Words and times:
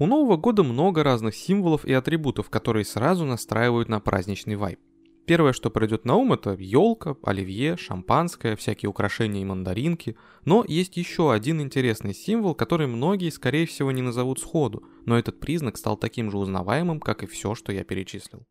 У 0.00 0.06
Нового 0.06 0.36
года 0.36 0.62
много 0.62 1.02
разных 1.02 1.34
символов 1.34 1.84
и 1.84 1.92
атрибутов, 1.92 2.50
которые 2.50 2.84
сразу 2.84 3.24
настраивают 3.24 3.88
на 3.88 3.98
праздничный 3.98 4.54
вайб. 4.54 4.78
Первое, 5.26 5.52
что 5.52 5.70
придет 5.70 6.04
на 6.04 6.14
ум, 6.14 6.32
это 6.32 6.52
елка, 6.52 7.16
оливье, 7.22 7.76
шампанское, 7.76 8.54
всякие 8.54 8.88
украшения 8.88 9.42
и 9.42 9.44
мандаринки. 9.44 10.16
Но 10.44 10.64
есть 10.66 10.96
еще 10.96 11.32
один 11.32 11.60
интересный 11.60 12.14
символ, 12.14 12.54
который 12.54 12.86
многие, 12.86 13.30
скорее 13.30 13.66
всего, 13.66 13.90
не 13.90 14.00
назовут 14.00 14.38
сходу, 14.38 14.84
но 15.04 15.18
этот 15.18 15.40
признак 15.40 15.76
стал 15.76 15.96
таким 15.96 16.30
же 16.30 16.38
узнаваемым, 16.38 17.00
как 17.00 17.24
и 17.24 17.26
все, 17.26 17.56
что 17.56 17.72
я 17.72 17.82
перечислил. 17.82 18.46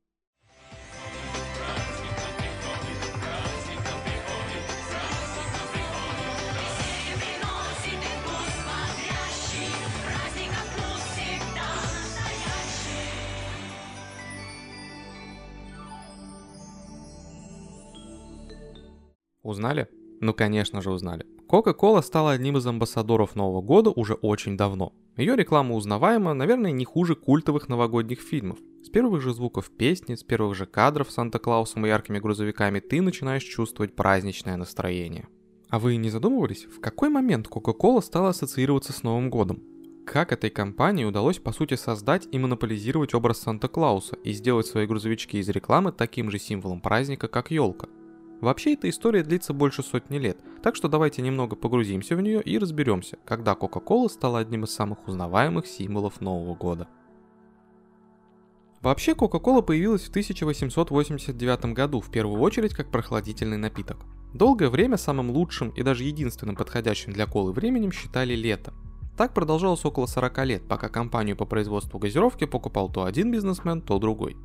Узнали? 19.48 19.88
Ну, 20.20 20.34
конечно 20.34 20.82
же, 20.82 20.92
узнали. 20.92 21.26
Coca-Cola 21.48 22.02
стала 22.02 22.32
одним 22.32 22.58
из 22.58 22.68
амбассадоров 22.68 23.34
Нового 23.34 23.62
года 23.62 23.92
уже 23.92 24.16
очень 24.16 24.58
давно. 24.58 24.92
Ее 25.16 25.38
реклама 25.38 25.74
узнаваема, 25.74 26.34
наверное, 26.34 26.72
не 26.72 26.84
хуже 26.84 27.16
культовых 27.16 27.70
новогодних 27.70 28.20
фильмов. 28.20 28.60
С 28.84 28.90
первых 28.90 29.22
же 29.22 29.34
звуков 29.34 29.72
песни, 29.72 30.16
с 30.16 30.24
первых 30.24 30.54
же 30.56 30.66
кадров 30.66 31.10
Санта-Клаусом 31.10 31.86
и 31.86 31.88
яркими 31.88 32.20
грузовиками 32.20 32.82
ты 32.82 33.02
начинаешь 33.02 33.44
чувствовать 33.44 33.96
праздничное 33.96 34.58
настроение. 34.58 35.30
А 35.70 35.80
вы 35.80 35.96
не 35.96 36.10
задумывались, 36.10 36.66
в 36.66 36.82
какой 36.82 37.08
момент 37.08 37.48
Coca-Cola 37.48 38.02
стала 38.02 38.30
ассоциироваться 38.30 38.92
с 38.92 39.04
Новым 39.04 39.30
годом? 39.30 39.64
Как 40.06 40.34
этой 40.34 40.50
компании 40.50 41.06
удалось 41.06 41.40
по 41.40 41.54
сути 41.54 41.76
создать 41.76 42.28
и 42.34 42.38
монополизировать 42.38 43.14
образ 43.14 43.38
Санта-Клауса 43.40 44.18
и 44.26 44.34
сделать 44.34 44.68
свои 44.68 44.86
грузовички 44.86 45.38
из 45.38 45.48
рекламы 45.48 45.94
таким 45.94 46.32
же 46.32 46.38
символом 46.38 46.82
праздника, 46.82 47.30
как 47.30 47.50
елка? 47.50 47.88
Вообще 48.40 48.74
эта 48.74 48.90
история 48.90 49.24
длится 49.24 49.54
больше 49.54 49.82
сотни 49.82 50.18
лет, 50.18 50.38
так 50.62 50.76
что 50.76 50.88
давайте 50.88 51.22
немного 51.24 51.56
погрузимся 51.56 52.16
в 52.16 52.22
нее 52.22 52.42
и 52.42 52.60
разберемся, 52.60 53.18
когда 53.26 53.54
Coca-Cola 53.54 54.10
стала 54.10 54.40
одним 54.40 54.64
из 54.64 54.72
самых 54.72 55.08
узнаваемых 55.08 55.66
символов 55.66 56.22
Нового 56.22 56.54
года. 56.56 56.88
Вообще 58.82 59.14
Coca-Cola 59.14 59.64
появилась 59.64 60.04
в 60.04 60.10
1889 60.10 61.74
году, 61.74 62.00
в 62.00 62.12
первую 62.12 62.40
очередь 62.42 62.76
как 62.76 62.92
прохладительный 62.92 63.58
напиток. 63.58 64.06
Долгое 64.36 64.70
время 64.70 64.98
самым 64.98 65.32
лучшим 65.32 65.70
и 65.70 65.82
даже 65.82 66.04
единственным 66.04 66.56
подходящим 66.56 67.14
для 67.14 67.26
колы 67.26 67.54
временем 67.54 67.92
считали 67.92 68.36
лето. 68.36 68.72
Так 69.18 69.34
продолжалось 69.34 69.84
около 69.84 70.06
40 70.06 70.46
лет, 70.46 70.68
пока 70.68 70.90
компанию 70.90 71.36
по 71.36 71.46
производству 71.46 71.98
газировки 71.98 72.46
покупал 72.46 72.92
то 72.92 73.06
один 73.06 73.32
бизнесмен, 73.32 73.82
то 73.82 73.98
другой. 73.98 74.38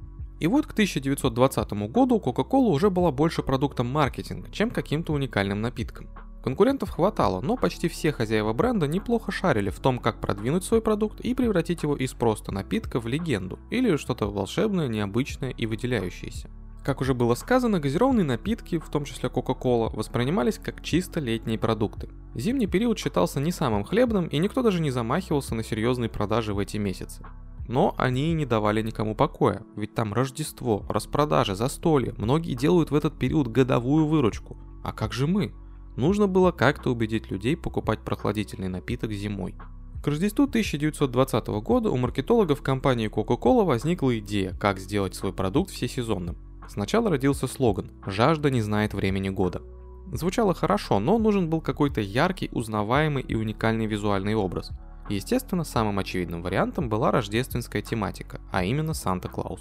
И 0.43 0.49
вот 0.49 0.67
к 0.67 0.73
1920 0.73 1.73
году 1.93 2.19
Coca-Cola 2.19 2.71
уже 2.71 2.91
была 2.91 3.13
больше 3.13 3.45
продуктом 3.45 3.87
маркетинга, 3.87 4.51
чем 4.51 4.73
каким-то 4.73 5.13
уникальным 5.13 5.61
напитком. 5.61 6.09
Конкурентов 6.43 6.91
хватало, 6.91 7.41
но 7.41 7.57
почти 7.57 7.89
все 7.89 8.11
хозяева 8.11 8.53
бренда 8.53 8.89
неплохо 8.89 9.31
шарили 9.31 9.71
в 9.71 9.79
том, 9.79 10.01
как 10.01 10.21
продвинуть 10.21 10.65
свой 10.65 10.83
продукт 10.83 11.21
и 11.21 11.33
превратить 11.37 11.85
его 11.85 11.95
из 11.95 12.13
просто 12.15 12.51
напитка 12.51 12.99
в 12.99 13.07
легенду 13.07 13.61
или 13.71 13.95
что-то 13.95 14.27
волшебное, 14.27 14.89
необычное 14.89 15.51
и 15.51 15.65
выделяющееся. 15.67 16.51
Как 16.85 17.01
уже 17.01 17.15
было 17.15 17.37
сказано, 17.37 17.79
газированные 17.79 18.25
напитки, 18.25 18.81
в 18.81 18.89
том 18.89 19.05
числе 19.05 19.29
Coca-Cola, 19.29 19.95
воспринимались 19.95 20.59
как 20.59 20.83
чисто 20.83 21.21
летние 21.21 21.57
продукты. 21.57 22.09
Зимний 22.35 22.67
период 22.67 22.99
считался 22.99 23.39
не 23.39 23.53
самым 23.53 23.85
хлебным, 23.85 24.27
и 24.27 24.39
никто 24.39 24.63
даже 24.63 24.81
не 24.81 24.91
замахивался 24.91 25.55
на 25.55 25.63
серьезные 25.63 26.11
продажи 26.11 26.53
в 26.53 26.59
эти 26.59 26.79
месяцы. 26.79 27.25
Но 27.69 27.95
они 27.97 28.33
не 28.33 28.45
давали 28.45 28.83
никому 28.83 29.15
покоя, 29.15 29.63
ведь 29.77 29.95
там 29.95 30.13
Рождество, 30.13 30.85
распродажи, 30.89 31.55
застолье, 31.55 32.15
многие 32.19 32.55
делают 32.55 32.91
в 32.91 32.95
этот 32.95 33.19
период 33.19 33.49
годовую 33.49 34.07
выручку. 34.07 34.57
А 34.83 34.93
как 34.93 35.13
же 35.13 35.27
мы? 35.27 35.53
Нужно 35.97 36.27
было 36.27 36.53
как-то 36.53 36.91
убедить 36.91 37.31
людей 37.31 37.57
покупать 37.57 38.01
прохладительный 38.01 38.69
напиток 38.69 39.13
зимой. 39.13 39.55
К 40.03 40.09
Рождеству 40.09 40.47
1920 40.47 41.47
года 41.63 41.91
у 41.91 41.97
маркетологов 41.97 42.63
компании 42.63 43.09
Coca-Cola 43.09 43.65
возникла 43.65 44.19
идея, 44.19 44.55
как 44.55 44.81
сделать 44.81 45.15
свой 45.15 45.33
продукт 45.33 45.71
всесезонным. 45.71 46.37
Сначала 46.69 47.11
родился 47.11 47.47
слоган 47.47 47.93
«Жажда 48.05 48.51
не 48.51 48.63
знает 48.63 48.95
времени 48.95 49.29
года». 49.29 49.63
Звучало 50.13 50.55
хорошо, 50.55 50.99
но 50.99 51.19
нужен 51.19 51.49
был 51.49 51.61
какой-то 51.61 52.01
яркий, 52.01 52.49
узнаваемый 52.53 53.23
и 53.23 53.37
уникальный 53.37 53.87
визуальный 53.87 54.35
образ– 54.35 54.71
Естественно, 55.13 55.63
самым 55.63 55.99
очевидным 55.99 56.43
вариантом 56.43 56.89
была 56.89 57.11
рождественская 57.11 57.83
тематика, 57.83 58.41
а 58.51 58.65
именно 58.65 58.95
Санта-Клаус. 58.95 59.61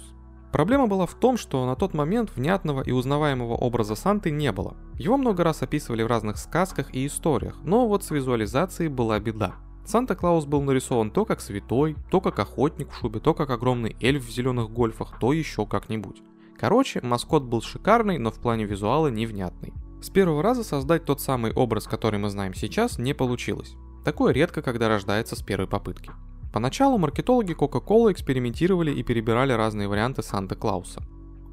Проблема 0.50 0.86
была 0.86 1.04
в 1.04 1.14
том, 1.14 1.36
что 1.36 1.66
на 1.66 1.76
тот 1.76 1.92
момент 1.92 2.30
внятного 2.34 2.82
и 2.82 2.90
узнаваемого 2.90 3.54
образа 3.54 3.94
Санты 3.94 4.30
не 4.30 4.50
было. 4.50 4.76
Его 4.98 5.18
много 5.18 5.44
раз 5.44 5.62
описывали 5.62 6.02
в 6.02 6.06
разных 6.06 6.38
сказках 6.38 6.94
и 6.94 7.06
историях, 7.06 7.58
но 7.64 7.86
вот 7.86 8.02
с 8.02 8.10
визуализацией 8.10 8.88
была 8.88 9.18
беда. 9.18 9.54
Санта-Клаус 9.84 10.46
был 10.46 10.62
нарисован 10.62 11.10
то 11.10 11.26
как 11.26 11.42
святой, 11.42 11.96
то 12.10 12.22
как 12.22 12.38
охотник 12.38 12.90
в 12.90 12.96
шубе, 12.96 13.20
то 13.20 13.34
как 13.34 13.50
огромный 13.50 13.94
эльф 14.00 14.24
в 14.24 14.30
зеленых 14.30 14.70
гольфах, 14.70 15.18
то 15.20 15.34
еще 15.34 15.66
как-нибудь. 15.66 16.22
Короче, 16.58 17.00
маскот 17.02 17.42
был 17.42 17.60
шикарный, 17.60 18.16
но 18.16 18.30
в 18.30 18.38
плане 18.38 18.64
визуала 18.64 19.08
невнятный. 19.08 19.74
С 20.00 20.08
первого 20.08 20.42
раза 20.42 20.64
создать 20.64 21.04
тот 21.04 21.20
самый 21.20 21.52
образ, 21.52 21.84
который 21.84 22.18
мы 22.18 22.30
знаем 22.30 22.54
сейчас, 22.54 22.98
не 22.98 23.12
получилось. 23.12 23.76
Такое 24.04 24.32
редко, 24.32 24.62
когда 24.62 24.88
рождается 24.88 25.36
с 25.36 25.42
первой 25.42 25.68
попытки. 25.68 26.10
Поначалу 26.52 26.98
маркетологи 26.98 27.54
Coca-Cola 27.54 28.12
экспериментировали 28.12 28.92
и 28.92 29.02
перебирали 29.02 29.52
разные 29.52 29.88
варианты 29.88 30.22
Санта-Клауса. 30.22 31.02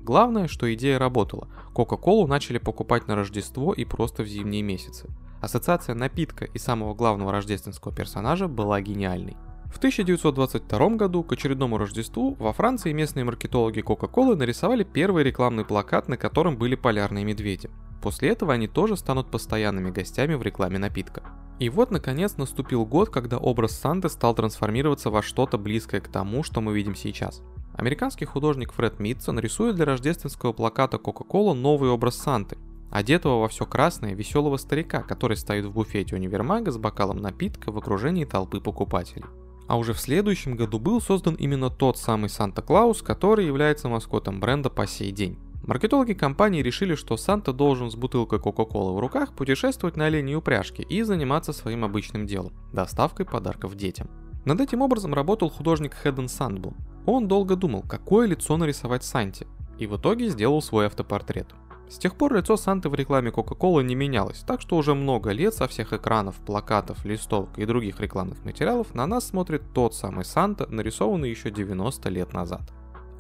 Главное, 0.04 0.48
что 0.48 0.74
идея 0.74 0.98
работала. 0.98 1.48
Coca-Cola 1.74 2.28
начали 2.28 2.58
покупать 2.58 3.08
на 3.08 3.16
Рождество 3.16 3.74
и 3.74 3.86
просто 3.86 4.24
в 4.24 4.28
зимние 4.28 4.64
месяцы. 4.64 5.08
Ассоциация 5.42 5.96
напитка 5.96 6.46
и 6.46 6.58
самого 6.58 6.94
главного 6.96 7.32
рождественского 7.32 7.94
персонажа 7.94 8.48
была 8.48 8.82
гениальной. 8.82 9.38
В 9.72 9.78
1922 9.78 10.90
году 10.90 11.24
к 11.24 11.32
очередному 11.32 11.78
Рождеству 11.78 12.36
во 12.40 12.52
Франции 12.54 12.92
местные 12.92 13.24
маркетологи 13.24 13.84
Coca-Cola 13.84 14.36
нарисовали 14.36 14.84
первый 14.84 15.24
рекламный 15.24 15.64
плакат, 15.64 16.10
на 16.10 16.18
котором 16.18 16.58
были 16.58 16.76
полярные 16.76 17.24
медведи. 17.24 17.70
После 18.02 18.30
этого 18.30 18.54
они 18.54 18.68
тоже 18.68 18.98
станут 18.98 19.30
постоянными 19.30 19.92
гостями 19.92 20.34
в 20.34 20.42
рекламе 20.42 20.80
напитка. 20.80 21.22
И 21.60 21.70
вот, 21.70 21.92
наконец, 21.92 22.38
наступил 22.38 22.86
год, 22.86 23.10
когда 23.10 23.38
образ 23.38 23.78
Санты 23.78 24.08
стал 24.08 24.34
трансформироваться 24.34 25.10
во 25.10 25.22
что-то 25.22 25.58
близкое 25.58 26.00
к 26.00 26.08
тому, 26.08 26.42
что 26.42 26.62
мы 26.62 26.74
видим 26.74 26.96
сейчас. 26.96 27.42
Американский 27.74 28.26
художник 28.26 28.72
Фред 28.72 29.00
Митсон 29.00 29.40
рисует 29.40 29.76
для 29.76 29.86
рождественского 29.86 30.54
плаката 30.54 30.98
Coca-Cola 30.98 31.54
новый 31.54 31.90
образ 31.90 32.16
Санты, 32.16 32.58
одетого 32.92 33.42
во 33.42 33.50
все 33.50 33.66
красное 33.66 34.14
веселого 34.14 34.56
старика, 34.56 35.02
который 35.02 35.36
стоит 35.36 35.66
в 35.66 35.74
буфете 35.74 36.16
универмага 36.16 36.72
с 36.72 36.78
бокалом 36.78 37.18
напитка 37.18 37.72
в 37.72 37.78
окружении 37.78 38.24
толпы 38.24 38.62
покупателей. 38.62 39.26
А 39.68 39.78
уже 39.78 39.94
в 39.94 40.00
следующем 40.00 40.56
году 40.56 40.80
был 40.80 41.00
создан 41.00 41.36
именно 41.36 41.70
тот 41.70 41.98
самый 41.98 42.30
Санта-Клаус, 42.30 43.02
который 43.02 43.46
является 43.46 43.88
маскотом 43.88 44.40
бренда 44.40 44.70
по 44.70 44.88
сей 44.88 45.12
день. 45.12 45.38
Маркетологи 45.64 46.14
компании 46.14 46.62
решили, 46.62 46.96
что 46.96 47.18
Санта 47.18 47.54
должен 47.54 47.92
с 47.92 47.96
бутылкой 47.96 48.40
Кока-Колы 48.40 48.96
в 48.96 49.00
руках 49.00 49.34
путешествовать 49.34 49.98
на 49.98 50.06
оленей 50.06 50.36
упряжке 50.36 50.84
и 50.84 51.02
заниматься 51.04 51.54
своим 51.54 51.84
обычным 51.84 52.26
делом– 52.26 52.54
доставкой 52.74 53.26
подарков 53.26 53.76
детям. 53.76 54.10
Над 54.46 54.62
этим 54.62 54.82
образом 54.82 55.14
работал 55.14 55.50
художник 55.50 55.94
Хэдден 55.94 56.28
Сандблум. 56.28 56.76
Он 57.06 57.28
долго 57.28 57.56
думал, 57.56 57.84
какое 57.84 58.26
лицо 58.26 58.56
нарисовать 58.58 59.04
Санте, 59.04 59.48
и 59.78 59.86
в 59.86 59.98
итоге 59.98 60.30
сделал 60.30 60.62
свой 60.62 60.88
автопортрет. 60.88 61.54
С 61.90 61.98
тех 61.98 62.16
пор 62.16 62.36
лицо 62.36 62.56
Санты 62.56 62.88
в 62.88 62.96
рекламе 62.96 63.32
Coca-Cola 63.32 63.84
не 63.84 63.96
менялось, 63.96 64.44
так 64.46 64.62
что 64.62 64.78
уже 64.78 64.94
много 64.94 65.32
лет 65.32 65.56
со 65.56 65.68
всех 65.68 65.92
экранов, 65.92 66.36
плакатов, 66.36 67.04
листовок 67.04 67.58
и 67.58 67.66
других 67.66 68.00
рекламных 68.00 68.46
материалов 68.46 68.94
на 68.94 69.08
нас 69.08 69.28
смотрит 69.28 69.64
тот 69.74 69.96
самый 69.96 70.24
Санта, 70.24 70.68
нарисованный 70.68 71.30
еще 71.30 71.50
90 71.50 72.10
лет 72.10 72.34
назад. 72.34 72.62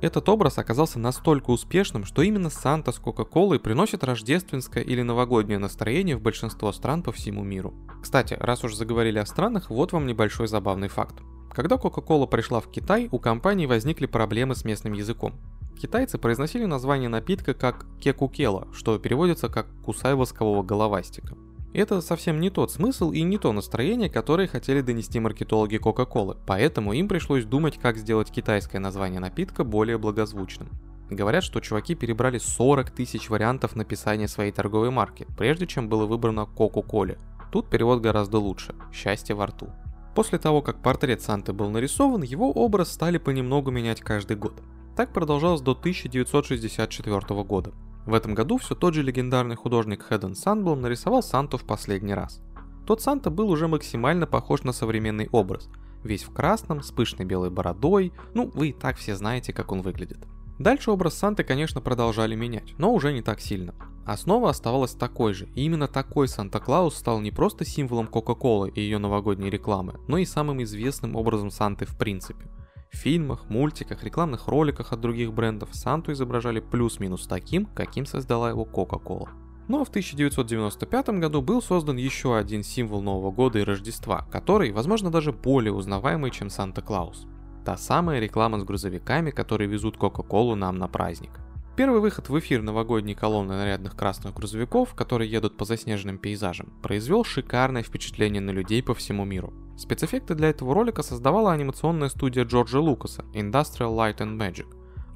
Этот 0.02 0.30
образ 0.30 0.58
оказался 0.58 0.98
настолько 0.98 1.50
успешным, 1.50 2.06
что 2.06 2.22
именно 2.22 2.50
Санта 2.50 2.94
с 2.94 3.00
Кока-Колой 3.00 3.60
приносит 3.60 4.04
рождественское 4.04 4.82
или 4.82 5.02
новогоднее 5.02 5.60
настроение 5.60 6.16
в 6.16 6.22
большинство 6.22 6.72
стран 6.72 7.04
по 7.04 7.12
всему 7.12 7.44
миру. 7.44 7.74
Кстати, 8.02 8.38
раз 8.40 8.64
уж 8.64 8.76
заговорили 8.76 9.20
о 9.20 9.26
странах, 9.26 9.70
вот 9.70 9.92
вам 9.92 10.08
небольшой 10.08 10.48
забавный 10.48 10.88
факт. 10.88 11.16
Когда 11.52 11.76
Coca-Cola 11.76 12.28
пришла 12.28 12.62
в 12.62 12.72
Китай, 12.72 13.10
у 13.12 13.20
компании 13.20 13.66
возникли 13.66 14.06
проблемы 14.06 14.56
с 14.56 14.64
местным 14.64 14.94
языком. 14.94 15.34
Китайцы 15.82 16.18
произносили 16.18 16.64
название 16.66 17.10
напитка 17.10 17.54
как 17.54 17.86
кекукела, 18.00 18.68
что 18.74 18.98
переводится 19.00 19.50
как 19.50 19.68
«кусай 19.84 20.16
воскового 20.16 20.64
головастика». 20.64 21.36
Это 21.74 22.02
совсем 22.02 22.40
не 22.40 22.50
тот 22.50 22.72
смысл 22.72 23.12
и 23.12 23.22
не 23.22 23.38
то 23.38 23.54
настроение, 23.54 24.10
которое 24.10 24.48
хотели 24.48 24.82
донести 24.82 25.20
маркетологи 25.20 25.80
Coca-Cola, 25.80 26.38
поэтому 26.48 26.94
им 26.94 27.08
пришлось 27.08 27.46
думать, 27.46 27.78
как 27.78 27.98
сделать 27.98 28.32
китайское 28.32 28.82
название 28.82 29.20
напитка 29.20 29.64
более 29.64 30.00
благозвучным. 30.00 30.70
Говорят, 31.12 31.44
что 31.44 31.60
чуваки 31.60 31.94
перебрали 31.96 32.40
40 32.40 32.92
тысяч 32.92 33.30
вариантов 33.30 33.76
написания 33.76 34.28
своей 34.28 34.52
торговой 34.52 34.90
марки, 34.90 35.28
прежде 35.38 35.68
чем 35.68 35.90
было 35.90 36.06
выбрано 36.06 36.48
Coca-Cola. 36.56 37.18
Тут 37.52 37.70
перевод 37.70 38.02
гораздо 38.02 38.40
лучше– 38.40 38.76
«Счастье 38.94 39.36
во 39.36 39.48
рту». 39.48 39.70
После 40.16 40.38
того, 40.40 40.62
как 40.62 40.82
портрет 40.82 41.22
Санты 41.22 41.54
был 41.54 41.70
нарисован, 41.70 42.24
его 42.24 42.52
образ 42.52 42.92
стали 42.92 43.18
понемногу 43.20 43.72
менять 43.72 44.02
каждый 44.02 44.38
год. 44.38 44.62
Так 44.96 45.14
продолжалось 45.14 45.62
до 45.62 45.72
1964 45.72 47.44
года. 47.44 47.74
В 48.10 48.16
этом 48.16 48.34
году 48.34 48.58
все 48.58 48.74
тот 48.74 48.96
же 48.96 49.04
легендарный 49.04 49.56
художник 49.56 50.02
Хэдден 50.02 50.34
Санблом 50.34 50.82
нарисовал 50.82 51.22
Санту 51.22 51.60
в 51.60 51.64
последний 51.64 52.16
раз. 52.16 52.42
Тот 52.88 53.04
Санта 53.04 53.30
был 53.30 53.52
уже 53.52 53.68
максимально 53.68 54.26
похож 54.26 54.64
на 54.64 54.72
современный 54.72 55.30
образ. 55.32 55.70
Весь 56.04 56.24
в 56.24 56.34
красном, 56.34 56.82
с 56.82 56.90
пышной 56.90 57.28
белой 57.28 57.52
бородой, 57.52 58.12
ну 58.34 58.50
вы 58.56 58.70
и 58.70 58.74
так 58.74 58.98
все 58.98 59.16
знаете, 59.16 59.54
как 59.54 59.72
он 59.72 59.84
выглядит. 59.84 60.18
Дальше 60.58 60.90
образ 60.90 61.20
Санты, 61.20 61.44
конечно, 61.44 61.82
продолжали 61.82 62.34
менять, 62.34 62.74
но 62.80 62.92
уже 62.92 63.14
не 63.14 63.22
так 63.22 63.42
сильно. 63.42 63.76
Основа 64.08 64.50
оставалась 64.50 64.96
такой 64.96 65.36
же, 65.36 65.48
и 65.54 65.62
именно 65.62 65.88
такой 65.88 66.28
Санта-Клаус 66.28 66.96
стал 66.96 67.22
не 67.22 67.30
просто 67.30 67.64
символом 67.64 68.08
Кока-Колы 68.08 68.72
и 68.72 68.82
ее 68.82 68.98
новогодней 68.98 69.52
рекламы, 69.52 70.00
но 70.08 70.18
и 70.18 70.26
самым 70.26 70.64
известным 70.64 71.16
образом 71.16 71.52
Санты 71.52 71.86
в 71.86 71.96
принципе. 71.96 72.48
Фильмах, 72.92 73.50
мультиках, 73.50 74.04
рекламных 74.04 74.48
роликах 74.48 74.92
от 74.92 75.00
других 75.00 75.34
брендов 75.34 75.70
Санту 75.74 76.12
изображали 76.12 76.60
плюс-минус 76.60 77.28
таким, 77.28 77.66
каким 77.66 78.06
создала 78.06 78.50
его 78.50 78.66
Кока-Кола. 78.66 79.30
Ну 79.68 79.82
а 79.82 79.86
в 79.86 79.90
1995 79.90 81.10
году 81.20 81.42
был 81.42 81.62
создан 81.62 81.98
еще 81.98 82.36
один 82.36 82.64
символ 82.64 83.02
Нового 83.02 83.32
года 83.32 83.60
и 83.60 83.64
Рождества, 83.64 84.26
который, 84.32 84.72
возможно, 84.72 85.12
даже 85.12 85.32
более 85.32 85.72
узнаваемый, 85.72 86.32
чем 86.32 86.50
Санта-Клаус. 86.50 87.28
Та 87.64 87.78
самая 87.78 88.20
реклама 88.20 88.60
с 88.60 88.64
грузовиками, 88.64 89.30
которые 89.30 89.70
везут 89.70 89.96
Кока-Колу 89.96 90.56
нам 90.56 90.80
на 90.80 90.88
праздник. 90.88 91.40
Первый 91.76 92.02
выход 92.02 92.28
в 92.28 92.38
эфир 92.40 92.64
новогодней 92.64 93.14
колонны 93.14 93.54
нарядных 93.54 93.96
красных 93.96 94.34
грузовиков, 94.34 94.96
которые 94.96 95.32
едут 95.32 95.56
по 95.56 95.66
заснеженным 95.66 96.18
пейзажам, 96.18 96.74
произвел 96.82 97.24
шикарное 97.24 97.84
впечатление 97.84 98.42
на 98.42 98.50
людей 98.50 98.82
по 98.82 98.96
всему 98.96 99.24
миру. 99.24 99.54
Спецэффекты 99.80 100.36
для 100.36 100.50
этого 100.50 100.74
ролика 100.74 101.04
создавала 101.04 101.54
анимационная 101.54 102.10
студия 102.10 102.44
Джорджа 102.44 102.82
Лукаса 102.82 103.24
Industrial 103.34 103.96
Light 103.96 104.18
and 104.18 104.38
Magic, 104.38 104.68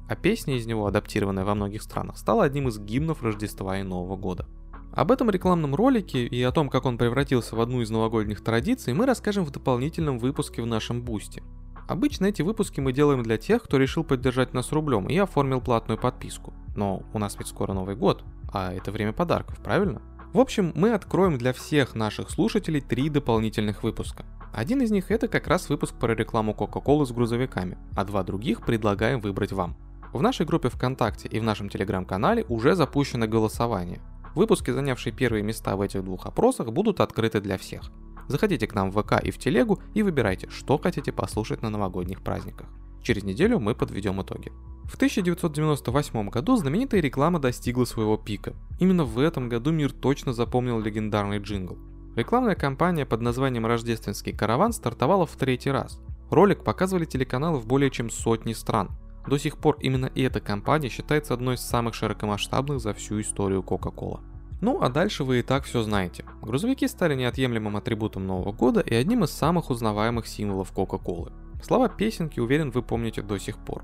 а 0.08 0.16
песня 0.16 0.56
из 0.56 0.64
него, 0.64 0.86
адаптированная 0.86 1.44
во 1.44 1.54
многих 1.54 1.82
странах, 1.82 2.16
стала 2.16 2.44
одним 2.44 2.68
из 2.68 2.78
гимнов 2.78 3.22
Рождества 3.22 3.78
и 3.78 3.82
Нового 3.82 4.16
года. 4.16 4.46
Об 4.94 5.12
этом 5.12 5.28
рекламном 5.28 5.74
ролике 5.74 6.26
и 6.26 6.42
о 6.42 6.50
том, 6.50 6.70
как 6.70 6.86
он 6.86 6.96
превратился 6.96 7.54
в 7.56 7.60
одну 7.60 7.82
из 7.82 7.90
новогодних 7.90 8.42
традиций, 8.42 8.94
мы 8.94 9.04
расскажем 9.04 9.44
в 9.44 9.50
дополнительном 9.50 10.18
выпуске 10.18 10.62
в 10.62 10.66
нашем 10.66 11.02
бусте. 11.02 11.42
Обычно 11.86 12.24
эти 12.24 12.40
выпуски 12.40 12.80
мы 12.80 12.94
делаем 12.94 13.22
для 13.22 13.36
тех, 13.36 13.64
кто 13.64 13.76
решил 13.76 14.02
поддержать 14.02 14.54
нас 14.54 14.72
рублем 14.72 15.08
и 15.08 15.18
оформил 15.18 15.60
платную 15.60 16.00
подписку. 16.00 16.54
Но 16.74 17.02
у 17.12 17.18
нас 17.18 17.36
ведь 17.38 17.48
скоро 17.48 17.74
Новый 17.74 17.96
год, 17.96 18.24
а 18.50 18.72
это 18.72 18.90
время 18.90 19.12
подарков, 19.12 19.58
правильно? 19.62 20.00
В 20.32 20.40
общем, 20.40 20.72
мы 20.74 20.94
откроем 20.94 21.38
для 21.38 21.52
всех 21.52 21.94
наших 21.94 22.30
слушателей 22.30 22.80
три 22.80 23.10
дополнительных 23.10 23.84
выпуска. 23.84 24.24
Один 24.54 24.80
из 24.82 24.92
них 24.92 25.10
это 25.10 25.26
как 25.26 25.48
раз 25.48 25.68
выпуск 25.68 25.96
про 25.96 26.14
рекламу 26.14 26.52
Coca-Cola 26.52 27.04
с 27.04 27.10
грузовиками, 27.10 27.76
а 27.96 28.04
два 28.04 28.22
других 28.22 28.64
предлагаем 28.64 29.20
выбрать 29.20 29.50
вам. 29.50 29.76
В 30.12 30.22
нашей 30.22 30.46
группе 30.46 30.68
ВКонтакте 30.68 31.26
и 31.26 31.40
в 31.40 31.42
нашем 31.42 31.68
телеграм-канале 31.68 32.44
уже 32.48 32.76
запущено 32.76 33.26
голосование. 33.26 34.00
Выпуски, 34.36 34.70
занявшие 34.70 35.12
первые 35.12 35.42
места 35.42 35.74
в 35.74 35.80
этих 35.80 36.04
двух 36.04 36.26
опросах, 36.26 36.70
будут 36.70 37.00
открыты 37.00 37.40
для 37.40 37.58
всех. 37.58 37.90
Заходите 38.28 38.68
к 38.68 38.74
нам 38.74 38.92
в 38.92 39.02
ВК 39.02 39.20
и 39.20 39.32
в 39.32 39.38
телегу 39.38 39.80
и 39.92 40.04
выбирайте, 40.04 40.48
что 40.50 40.78
хотите 40.78 41.10
послушать 41.10 41.62
на 41.62 41.68
новогодних 41.70 42.22
праздниках. 42.22 42.68
Через 43.02 43.24
неделю 43.24 43.58
мы 43.58 43.74
подведем 43.74 44.22
итоги. 44.22 44.52
В 44.84 44.94
1998 44.94 46.28
году 46.28 46.56
знаменитая 46.56 47.00
реклама 47.00 47.40
достигла 47.40 47.86
своего 47.86 48.16
пика. 48.16 48.54
Именно 48.78 49.04
в 49.04 49.18
этом 49.18 49.48
году 49.48 49.72
мир 49.72 49.90
точно 49.90 50.32
запомнил 50.32 50.78
легендарный 50.78 51.38
джингл. 51.38 51.76
Рекламная 52.16 52.54
кампания 52.54 53.04
под 53.04 53.22
названием 53.22 53.66
«Рождественский 53.66 54.32
караван» 54.32 54.72
стартовала 54.72 55.26
в 55.26 55.34
третий 55.34 55.72
раз. 55.72 56.00
Ролик 56.30 56.62
показывали 56.62 57.06
телеканалы 57.06 57.58
в 57.58 57.66
более 57.66 57.90
чем 57.90 58.08
сотни 58.08 58.52
стран. 58.52 58.90
До 59.26 59.36
сих 59.36 59.58
пор 59.58 59.78
именно 59.80 60.10
эта 60.14 60.40
кампания 60.40 60.90
считается 60.90 61.34
одной 61.34 61.56
из 61.56 61.60
самых 61.60 61.94
широкомасштабных 61.94 62.78
за 62.78 62.94
всю 62.94 63.20
историю 63.20 63.62
Coca-Cola. 63.62 64.20
Ну 64.60 64.80
а 64.80 64.90
дальше 64.90 65.24
вы 65.24 65.40
и 65.40 65.42
так 65.42 65.64
все 65.64 65.82
знаете. 65.82 66.24
Грузовики 66.40 66.86
стали 66.86 67.16
неотъемлемым 67.16 67.76
атрибутом 67.76 68.28
Нового 68.28 68.52
года 68.52 68.80
и 68.80 68.94
одним 68.94 69.24
из 69.24 69.30
самых 69.30 69.70
узнаваемых 69.70 70.28
символов 70.28 70.70
Кока-Колы. 70.70 71.32
Слова 71.64 71.88
песенки, 71.88 72.38
уверен, 72.38 72.70
вы 72.70 72.82
помните 72.82 73.22
до 73.22 73.38
сих 73.38 73.58
пор. 73.58 73.82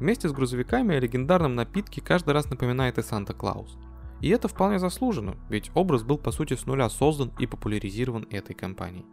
Вместе 0.00 0.28
с 0.28 0.32
грузовиками 0.32 0.96
о 0.96 1.00
легендарном 1.00 1.54
напитке 1.54 2.00
каждый 2.00 2.34
раз 2.34 2.50
напоминает 2.50 2.98
и 2.98 3.02
Санта-Клаус. 3.02 3.78
И 4.20 4.28
это 4.30 4.48
вполне 4.48 4.78
заслуженно, 4.78 5.36
ведь 5.48 5.70
образ 5.74 6.02
был 6.02 6.18
по 6.18 6.30
сути 6.30 6.54
с 6.54 6.66
нуля 6.66 6.88
создан 6.88 7.32
и 7.38 7.46
популяризирован 7.46 8.26
этой 8.30 8.54
компанией. 8.54 9.06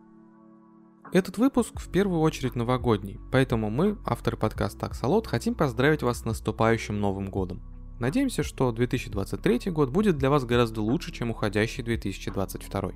Этот 1.12 1.38
выпуск 1.38 1.80
в 1.80 1.90
первую 1.92 2.20
очередь 2.22 2.56
новогодний, 2.56 3.20
поэтому 3.32 3.70
мы, 3.70 3.98
авторы 4.06 4.38
подкаста 4.38 4.88
Аксолот, 4.88 5.28
хотим 5.28 5.54
поздравить 5.54 6.04
вас 6.04 6.22
с 6.22 6.26
наступающим 6.26 7.00
Новым 7.00 7.30
Годом. 7.30 7.62
Надеемся, 8.00 8.44
что 8.44 8.72
2023 8.72 9.72
год 9.72 9.90
будет 9.90 10.18
для 10.18 10.30
вас 10.30 10.44
гораздо 10.44 10.82
лучше, 10.82 11.12
чем 11.12 11.30
уходящий 11.30 11.84
2022. 11.84 12.92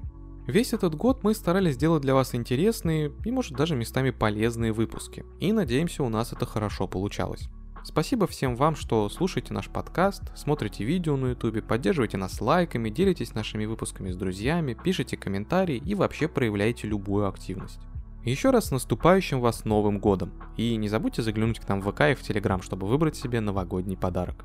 Весь 0.48 0.74
этот 0.74 0.96
год 0.96 1.24
мы 1.24 1.36
старались 1.36 1.76
сделать 1.76 2.02
для 2.02 2.16
вас 2.16 2.34
интересные 2.34 3.14
и, 3.24 3.32
может, 3.32 3.54
даже 3.56 3.76
местами 3.76 4.10
полезные 4.10 4.74
выпуски. 4.74 5.24
И 5.40 5.54
надеемся, 5.54 6.04
у 6.04 6.10
нас 6.10 6.34
это 6.34 6.46
хорошо 6.46 6.88
получалось. 6.88 7.48
Спасибо 7.84 8.28
всем 8.28 8.56
вам, 8.56 8.76
что 8.76 9.08
слушаете 9.10 9.54
наш 9.54 9.70
подкаст, 9.70 10.24
смотрите 10.36 10.84
видео 10.84 11.16
на 11.16 11.28
ютубе, 11.28 11.62
поддерживаете 11.62 12.18
нас 12.18 12.42
лайками, 12.42 12.90
делитесь 12.90 13.34
нашими 13.34 13.66
выпусками 13.66 14.12
с 14.12 14.16
друзьями, 14.16 14.78
пишите 14.82 15.18
комментарии 15.18 15.78
и 15.78 15.96
вообще 15.96 16.28
проявляете 16.28 16.88
любую 16.88 17.28
активность. 17.28 17.80
Еще 18.26 18.50
раз 18.50 18.68
с 18.68 18.72
наступающим 18.72 19.40
вас 19.40 19.64
Новым 19.64 20.00
Годом! 20.00 20.34
И 20.58 20.76
не 20.76 20.90
забудьте 20.90 21.22
заглянуть 21.22 21.60
к 21.60 21.68
нам 21.70 21.80
в 21.82 21.90
ВК 21.90 22.02
и 22.02 22.16
в 22.16 22.22
Телеграм, 22.22 22.62
чтобы 22.62 22.86
выбрать 22.86 23.16
себе 23.16 23.40
новогодний 23.40 23.96
подарок. 23.96 24.44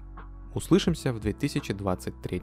Услышимся 0.55 1.13
в 1.13 1.19
2023. 1.19 2.43